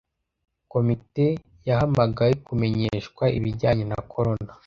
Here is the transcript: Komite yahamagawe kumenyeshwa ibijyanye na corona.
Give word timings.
Komite 0.71 1.25
yahamagawe 1.67 2.33
kumenyeshwa 2.45 3.23
ibijyanye 3.37 3.83
na 3.91 3.99
corona. 4.11 4.51